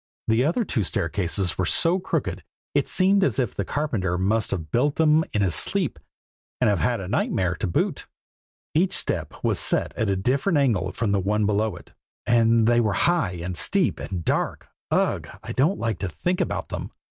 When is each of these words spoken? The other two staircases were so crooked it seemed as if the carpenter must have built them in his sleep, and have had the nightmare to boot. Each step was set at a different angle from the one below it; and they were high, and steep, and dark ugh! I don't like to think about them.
The 0.27 0.43
other 0.45 0.65
two 0.65 0.81
staircases 0.81 1.59
were 1.59 1.65
so 1.67 1.99
crooked 1.99 2.43
it 2.73 2.87
seemed 2.87 3.23
as 3.23 3.37
if 3.37 3.53
the 3.53 3.63
carpenter 3.63 4.17
must 4.17 4.49
have 4.49 4.71
built 4.71 4.95
them 4.95 5.23
in 5.31 5.43
his 5.43 5.53
sleep, 5.53 5.99
and 6.59 6.67
have 6.71 6.79
had 6.79 6.97
the 6.97 7.07
nightmare 7.07 7.53
to 7.57 7.67
boot. 7.67 8.07
Each 8.73 8.93
step 8.93 9.31
was 9.43 9.59
set 9.59 9.93
at 9.95 10.09
a 10.09 10.15
different 10.15 10.57
angle 10.57 10.91
from 10.91 11.11
the 11.11 11.19
one 11.19 11.45
below 11.45 11.75
it; 11.75 11.93
and 12.25 12.65
they 12.65 12.79
were 12.79 12.93
high, 12.93 13.33
and 13.43 13.55
steep, 13.55 13.99
and 13.99 14.25
dark 14.25 14.69
ugh! 14.89 15.29
I 15.43 15.51
don't 15.51 15.77
like 15.77 15.99
to 15.99 16.09
think 16.09 16.41
about 16.41 16.69
them. 16.69 16.89